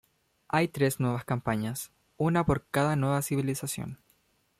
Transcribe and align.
Hay 0.47 0.67
tres 0.67 0.99
nuevas 0.99 1.25
campañas, 1.25 1.91
una 2.17 2.43
por 2.43 2.65
cada 2.71 2.95
nueva 2.95 3.21
civilización. 3.21 3.99